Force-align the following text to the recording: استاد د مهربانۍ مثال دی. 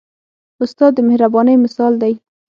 استاد 0.63 0.91
د 0.95 0.99
مهربانۍ 1.09 1.55
مثال 1.65 1.93
دی. 2.01 2.13